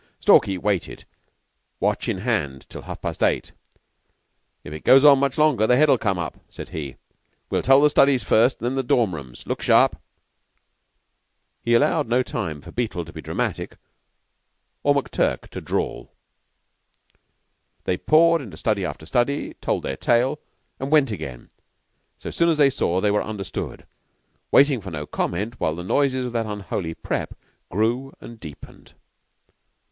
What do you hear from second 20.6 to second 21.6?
and went again